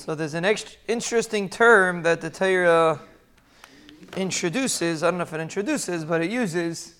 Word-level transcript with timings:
So 0.00 0.14
there's 0.14 0.32
an 0.32 0.46
interesting 0.88 1.50
term 1.50 2.04
that 2.04 2.22
the 2.22 2.30
Torah 2.30 2.98
introduces. 4.16 5.02
I 5.02 5.10
don't 5.10 5.18
know 5.18 5.24
if 5.24 5.34
it 5.34 5.40
introduces, 5.42 6.06
but 6.06 6.22
it 6.22 6.30
uses 6.30 6.94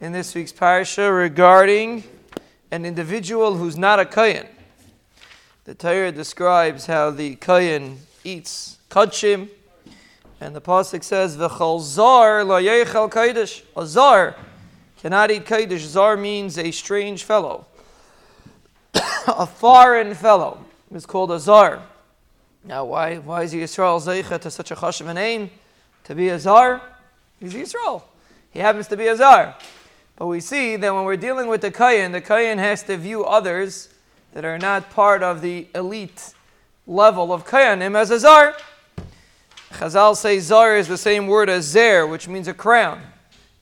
in 0.00 0.10
this 0.10 0.34
week's 0.34 0.52
parsha 0.52 1.16
regarding 1.16 2.02
an 2.72 2.84
individual 2.84 3.54
who's 3.54 3.78
not 3.78 4.00
a 4.00 4.04
kohen. 4.04 4.48
The 5.62 5.76
Torah 5.76 6.10
describes 6.10 6.86
how 6.86 7.12
the 7.12 7.36
kohen 7.36 7.98
eats 8.24 8.78
kachim, 8.90 9.48
and 10.40 10.56
the 10.56 10.60
pasuk 10.60 11.04
says, 11.04 11.36
"V'chol 11.36 11.80
zar 11.80 12.42
lo 12.42 12.60
yechal 12.60 13.08
kodesh." 13.12 13.62
A 13.76 13.86
zar 13.86 14.34
cannot 15.00 15.30
eat 15.30 15.44
kodesh. 15.44 15.86
Zar 15.86 16.16
means 16.16 16.58
a 16.58 16.72
strange 16.72 17.22
fellow, 17.22 17.66
a 18.92 19.46
foreign 19.46 20.14
fellow. 20.14 20.64
It's 20.92 21.06
called 21.06 21.30
a 21.30 21.38
zar. 21.38 21.80
Now, 22.66 22.86
why, 22.86 23.16
why 23.16 23.42
is 23.42 23.52
Yisrael 23.52 24.00
Zeicha 24.00 24.40
to 24.40 24.50
such 24.50 24.70
a 24.70 24.74
chashav 24.74 25.14
name? 25.14 25.50
To 26.04 26.14
be 26.14 26.30
a 26.30 26.38
zar? 26.38 26.80
He's 27.38 27.52
Yisrael. 27.52 28.02
He 28.50 28.60
happens 28.60 28.88
to 28.88 28.96
be 28.96 29.06
a 29.06 29.16
zar. 29.16 29.54
But 30.16 30.28
we 30.28 30.40
see 30.40 30.76
that 30.76 30.94
when 30.94 31.04
we're 31.04 31.18
dealing 31.18 31.48
with 31.48 31.60
the 31.60 31.70
Kayan, 31.70 32.12
the 32.12 32.22
Kayan 32.22 32.56
has 32.56 32.82
to 32.84 32.96
view 32.96 33.22
others 33.22 33.90
that 34.32 34.46
are 34.46 34.58
not 34.58 34.90
part 34.90 35.22
of 35.22 35.42
the 35.42 35.66
elite 35.74 36.32
level 36.86 37.34
of 37.34 37.46
Kayanim 37.46 37.94
as 37.96 38.10
a 38.10 38.18
zar. 38.18 38.56
Chazal 39.72 40.16
say 40.16 40.38
zar 40.38 40.74
is 40.74 40.88
the 40.88 40.96
same 40.96 41.26
word 41.26 41.50
as 41.50 41.66
zer, 41.66 42.06
which 42.06 42.28
means 42.28 42.48
a 42.48 42.54
crown. 42.54 43.02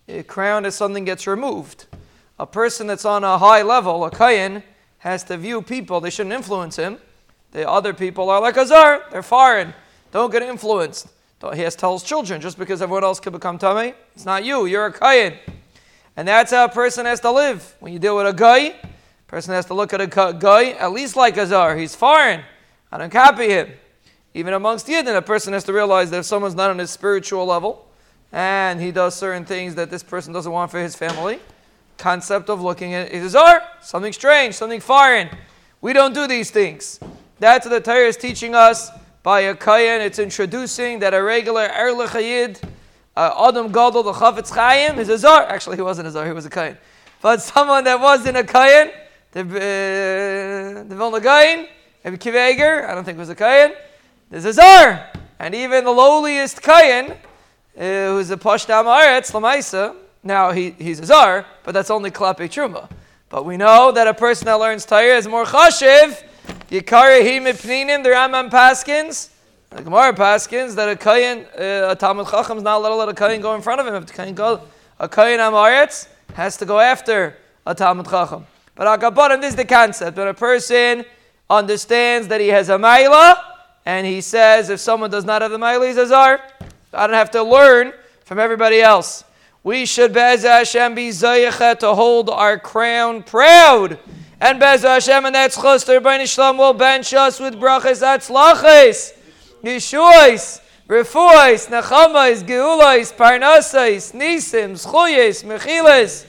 A 0.06 0.22
crown 0.22 0.64
is 0.64 0.76
something 0.76 1.04
gets 1.04 1.26
removed. 1.26 1.86
A 2.38 2.46
person 2.46 2.86
that's 2.86 3.04
on 3.04 3.24
a 3.24 3.38
high 3.38 3.62
level, 3.62 4.04
a 4.04 4.10
Kayan, 4.12 4.62
has 4.98 5.24
to 5.24 5.36
view 5.36 5.60
people, 5.60 6.00
they 6.00 6.10
shouldn't 6.10 6.34
influence 6.34 6.76
him 6.76 6.98
the 7.52 7.68
other 7.68 7.94
people 7.94 8.28
are 8.28 8.40
like 8.40 8.56
Azar, 8.56 9.04
they're 9.10 9.22
foreign. 9.22 9.72
Don't 10.10 10.30
get 10.30 10.42
influenced. 10.42 11.08
He 11.54 11.60
has 11.62 11.74
to 11.74 11.80
tell 11.80 11.92
his 11.94 12.02
children, 12.02 12.40
just 12.40 12.58
because 12.58 12.80
everyone 12.82 13.02
else 13.02 13.18
can 13.18 13.32
become 13.32 13.58
Tameh, 13.58 13.94
it's 14.14 14.24
not 14.24 14.44
you, 14.44 14.66
you're 14.66 14.86
a 14.86 14.92
Kayan. 14.92 15.34
And 16.16 16.28
that's 16.28 16.52
how 16.52 16.66
a 16.66 16.68
person 16.68 17.06
has 17.06 17.20
to 17.20 17.30
live. 17.30 17.74
When 17.80 17.92
you 17.92 17.98
deal 17.98 18.16
with 18.16 18.26
a 18.26 18.32
guy, 18.32 18.58
a 18.58 18.88
person 19.26 19.52
has 19.54 19.66
to 19.66 19.74
look 19.74 19.92
at 19.92 20.00
a 20.00 20.06
guy, 20.06 20.70
at 20.72 20.92
least 20.92 21.16
like 21.16 21.36
Azar. 21.36 21.76
He's 21.76 21.96
foreign. 21.96 22.42
I 22.92 22.98
don't 22.98 23.10
copy 23.10 23.48
him. 23.48 23.72
Even 24.34 24.54
amongst 24.54 24.86
Yidden, 24.86 25.16
a 25.16 25.22
person 25.22 25.52
has 25.52 25.64
to 25.64 25.72
realize 25.72 26.10
that 26.10 26.18
if 26.20 26.26
someone's 26.26 26.54
not 26.54 26.70
on 26.70 26.78
his 26.78 26.90
spiritual 26.90 27.44
level, 27.44 27.88
and 28.30 28.80
he 28.80 28.92
does 28.92 29.14
certain 29.14 29.44
things 29.44 29.74
that 29.74 29.90
this 29.90 30.02
person 30.02 30.32
doesn't 30.32 30.52
want 30.52 30.70
for 30.70 30.78
his 30.78 30.94
family, 30.94 31.40
concept 31.98 32.50
of 32.50 32.62
looking 32.62 32.94
at 32.94 33.12
Azar, 33.12 33.62
something 33.82 34.12
strange, 34.12 34.54
something 34.54 34.80
foreign. 34.80 35.28
We 35.80 35.92
don't 35.92 36.14
do 36.14 36.26
these 36.26 36.50
things. 36.50 37.00
That's 37.42 37.66
what 37.66 37.72
the 37.72 37.80
Torah 37.80 38.06
is 38.06 38.16
teaching 38.16 38.54
us 38.54 38.92
by 39.24 39.40
a 39.40 39.56
kayan. 39.56 40.00
It's 40.00 40.20
introducing 40.20 41.00
that 41.00 41.12
a 41.12 41.20
regular 41.20 41.62
Erlich 41.62 42.10
Hayid, 42.10 42.62
uh, 43.16 43.48
Adam 43.48 43.72
Gadol, 43.72 44.04
the 44.04 44.12
Chafetz 44.12 44.54
Chaim, 44.54 44.96
is 45.00 45.08
a 45.08 45.18
Zar. 45.18 45.42
Actually, 45.48 45.74
he 45.74 45.82
wasn't 45.82 46.06
a 46.06 46.12
Zar, 46.12 46.24
he 46.24 46.30
was 46.30 46.46
a 46.46 46.50
kayan. 46.50 46.78
But 47.20 47.42
someone 47.42 47.82
that 47.82 47.98
wasn't 47.98 48.36
a 48.36 48.44
kayan, 48.44 48.92
the, 49.32 49.40
uh, 49.40 50.88
the 50.88 50.94
Vilna 50.94 51.18
Gaon, 51.18 51.66
maybe 52.04 52.16
Kiveger, 52.16 52.88
I 52.88 52.94
don't 52.94 53.02
think 53.02 53.18
was 53.18 53.28
a 53.28 53.34
kayan, 53.34 53.72
there's 54.30 54.44
a 54.44 54.52
Zar. 54.52 55.10
And 55.40 55.52
even 55.52 55.82
the 55.82 55.90
lowliest 55.90 56.62
kayan, 56.62 57.10
uh, 57.10 57.16
who's 57.76 58.30
a 58.30 58.36
Pashtam 58.36 58.84
Aretz, 58.84 59.32
Lamaisa, 59.32 59.96
now 60.22 60.52
he, 60.52 60.76
he's 60.78 61.00
a 61.00 61.06
Zar, 61.06 61.44
but 61.64 61.72
that's 61.72 61.90
only 61.90 62.12
Klape 62.12 62.48
Truma. 62.48 62.88
But 63.28 63.44
we 63.44 63.56
know 63.56 63.90
that 63.90 64.06
a 64.06 64.14
person 64.14 64.44
that 64.44 64.60
learns 64.60 64.86
Torah 64.86 65.16
is 65.16 65.26
more 65.26 65.44
chashiv 65.44 66.22
Yikari 66.72 67.20
he 67.20 67.38
mipninim, 67.38 68.02
the 68.02 68.08
Rambam 68.08 68.50
Paskins, 68.50 69.28
the 69.68 69.82
Gemara 69.82 70.14
Paskins, 70.14 70.74
that 70.74 70.88
a 70.88 70.96
Kayan, 70.96 71.44
uh, 71.58 71.90
a 71.90 71.94
Talmud 71.94 72.26
Chacham 72.26 72.56
is 72.56 72.62
not 72.62 72.78
allowed 72.78 72.88
to 72.88 72.94
let 72.94 73.08
a 73.10 73.14
Kayan 73.14 73.42
go 73.42 73.54
in 73.54 73.60
front 73.60 73.78
of 73.78 73.86
him. 73.86 73.94
If 73.94 74.06
the 74.06 74.14
Kayan 74.14 74.34
go, 74.34 74.62
a 74.98 75.06
Kayan 75.06 75.38
Amaretz 75.38 76.08
has 76.32 76.56
to 76.56 76.64
go 76.64 76.80
after 76.80 77.36
a 77.66 77.74
Talmud 77.74 78.08
Chacham. 78.08 78.46
But 78.74 78.98
Akabarim, 78.98 79.42
this 79.42 79.50
is 79.50 79.56
the 79.56 79.66
concept. 79.66 80.16
When 80.16 80.28
a 80.28 80.32
person 80.32 81.04
understands 81.50 82.28
that 82.28 82.40
he 82.40 82.48
has 82.48 82.70
a 82.70 82.78
Maila, 82.78 83.38
and 83.84 84.06
he 84.06 84.22
says, 84.22 84.70
if 84.70 84.80
someone 84.80 85.10
does 85.10 85.26
not 85.26 85.42
have 85.42 85.50
the 85.50 85.58
Maila, 85.58 85.88
he's 85.88 85.98
a 85.98 86.06
Zar. 86.06 86.40
I 86.94 87.06
don't 87.06 87.12
have 87.12 87.32
to 87.32 87.42
learn 87.42 87.92
from 88.24 88.38
everybody 88.38 88.80
else. 88.80 89.24
We 89.62 89.84
should, 89.84 90.14
Bez 90.14 90.44
Hashem, 90.44 90.94
be 90.94 91.10
Zayachet 91.10 91.80
to 91.80 91.92
hold 91.92 92.30
our 92.30 92.58
crown 92.58 93.24
proud. 93.24 93.98
And 94.44 94.58
Bez 94.58 94.82
Hashem, 94.82 95.24
and 95.24 95.36
that's 95.36 95.54
chus, 95.54 95.84
the 95.84 95.92
Ribono 95.92 96.26
Shel 96.26 96.52
Olam 96.52 96.58
will 96.58 96.72
bench 96.72 97.14
us 97.14 97.38
with 97.38 97.54
brachas 97.54 98.02
atzlachis, 98.02 99.12
yeshuais, 99.62 100.60
refuais, 100.88 101.68
nechamais, 101.68 102.42
geulais, 102.42 103.12
parnasais, 103.12 104.12
nisim, 104.12 104.72
schuyes, 104.76 105.44
mechiles, 105.44 106.26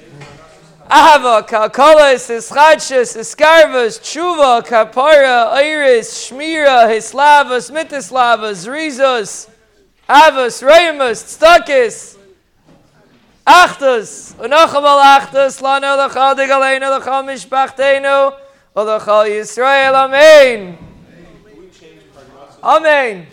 ahava, 0.88 1.42
kalkolas, 1.42 2.30
ischadshas, 2.30 3.18
iskarvas, 3.18 4.00
tshuva, 4.00 4.64
kapara, 4.64 5.52
iris, 5.64 6.30
shmira, 6.30 6.88
hislavas, 6.96 7.72
mitislavas, 7.72 8.68
rizos, 8.68 9.50
avas, 10.08 10.62
reimus, 10.62 11.18
stakis, 11.36 12.16
Achtus, 13.46 14.36
einmal 14.40 15.00
Achtus, 15.00 15.60
lana 15.62 15.98
lachal 15.98 16.36
dig 16.36 16.50
aleinu 16.50 16.88
lachal 16.88 17.24
mishpachteinu, 17.26 18.34
lachal 18.74 19.28
Yisrael, 19.28 19.94
Amen. 19.94 20.78
Amen. 22.64 23.28